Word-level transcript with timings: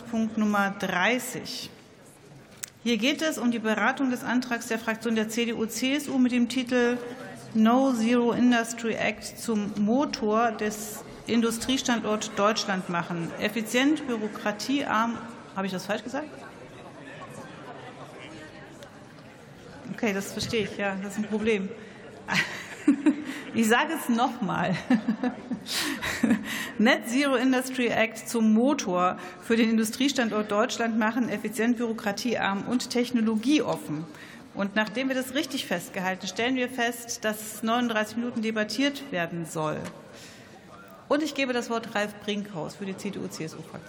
Punkt 0.00 0.38
Nummer 0.38 0.74
30. 0.78 1.68
Hier 2.82 2.96
geht 2.96 3.20
es 3.20 3.36
um 3.36 3.50
die 3.50 3.58
Beratung 3.58 4.10
des 4.10 4.24
Antrags 4.24 4.68
der 4.68 4.78
Fraktion 4.78 5.14
der 5.14 5.28
CDU-CSU 5.28 6.16
mit 6.16 6.32
dem 6.32 6.48
Titel 6.48 6.96
No 7.52 7.92
Zero 7.92 8.32
Industry 8.32 8.94
Act 8.94 9.38
zum 9.38 9.72
Motor 9.76 10.52
des 10.52 11.04
Industriestandort 11.26 12.32
Deutschland 12.36 12.88
machen. 12.88 13.30
Effizient, 13.40 14.06
bürokratiearm. 14.06 15.18
Habe 15.54 15.66
ich 15.66 15.72
das 15.72 15.84
falsch 15.84 16.04
gesagt? 16.04 16.28
Okay, 19.92 20.14
das 20.14 20.32
verstehe 20.32 20.64
ich. 20.64 20.78
Ja, 20.78 20.96
das 21.02 21.12
ist 21.12 21.18
ein 21.18 21.28
Problem. 21.28 21.68
Ich 23.54 23.68
sage 23.68 23.92
es 23.92 24.08
nochmal. 24.08 24.74
Net 26.82 27.08
Zero 27.08 27.36
Industry 27.36 27.86
Act 27.86 28.28
zum 28.28 28.52
Motor 28.52 29.16
für 29.40 29.54
den 29.56 29.70
Industriestandort 29.70 30.50
Deutschland 30.50 30.98
machen, 30.98 31.28
effizient, 31.28 31.76
bürokratiearm 31.76 32.64
und 32.66 32.90
technologieoffen. 32.90 34.04
Und 34.54 34.74
nachdem 34.74 35.06
wir 35.06 35.14
das 35.14 35.34
richtig 35.34 35.64
festgehalten, 35.66 36.26
stellen 36.26 36.56
wir 36.56 36.68
fest, 36.68 37.24
dass 37.24 37.62
39 37.62 38.16
Minuten 38.16 38.42
debattiert 38.42 39.12
werden 39.12 39.46
soll. 39.46 39.78
Und 41.08 41.22
ich 41.22 41.36
gebe 41.36 41.52
das 41.52 41.70
Wort 41.70 41.94
Ralf 41.94 42.14
Brinkhaus 42.24 42.74
für 42.74 42.84
die 42.84 42.96
CDU-CSU-Fraktion. 42.96 43.80